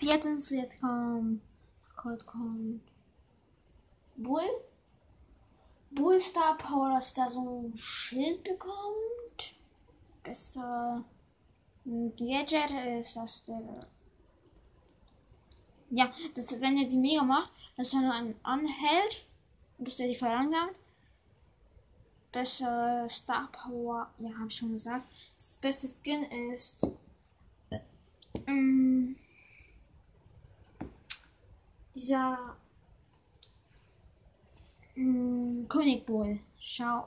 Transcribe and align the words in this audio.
viertens 0.00 0.48
jetzt 0.50 0.80
kommt, 0.80 1.42
kommt, 1.94 2.26
kommt 2.26 2.80
Bull. 4.16 4.48
Bull 5.90 6.18
Star 6.20 6.56
Power, 6.56 6.94
dass 6.94 7.14
da 7.14 7.28
so 7.28 7.62
ein 7.62 7.76
Schild 7.76 8.42
bekommt. 8.44 9.56
Besser. 10.22 11.04
Ein 11.84 12.14
Gadget 12.16 12.70
ist, 13.00 13.16
dass 13.16 13.44
der. 13.44 13.86
Ja, 15.90 16.12
dass 16.34 16.60
wenn 16.60 16.78
er 16.78 16.86
die 16.86 16.96
Mega 16.96 17.24
macht, 17.24 17.50
dass 17.76 17.92
er 17.92 18.02
nur 18.02 18.14
einen 18.14 18.36
anhält 18.42 19.26
und 19.78 19.88
dass 19.88 20.00
er 20.00 20.08
die 20.08 20.14
verlangsamt. 20.14 20.76
Besser 22.32 23.08
Star 23.08 23.48
Power, 23.50 24.08
ja, 24.18 24.30
hab 24.38 24.48
ich 24.48 24.56
schon 24.56 24.72
gesagt. 24.72 25.04
Das 25.36 25.56
beste 25.56 25.88
Skin 25.88 26.22
ist. 26.52 26.86
Dieser 31.94 32.56
ähm, 34.96 35.66
König 35.68 36.06
Bull. 36.06 36.38
Schau, 36.58 36.98